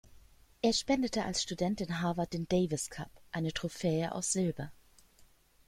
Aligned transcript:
Er 0.63 0.73
spendete 0.73 1.25
als 1.25 1.43
Student 1.43 1.79
in 1.79 2.01
Harvard 2.01 2.33
den 2.33 2.47
Davis 2.47 2.89
Cup; 2.89 3.11
eine 3.31 3.53
Trophäe 3.53 4.11
aus 4.15 4.31
Silber. 4.33 4.71